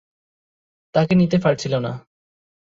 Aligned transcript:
তাকে 0.95 1.13
নিতে 1.15 1.37
পারছিল 1.37 1.73
না। 1.79 1.91